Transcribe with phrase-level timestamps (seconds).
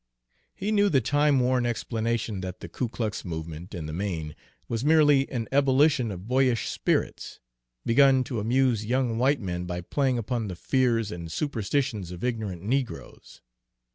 [0.55, 4.35] He knew the timeworn explanation that the Ku Klux movement, in the main,
[4.67, 7.39] was merely an ebullition of boyish spirits,
[7.85, 12.63] begun to amuse young white men by playing upon the fears and superstitions of ignorant
[12.63, 13.41] negroes.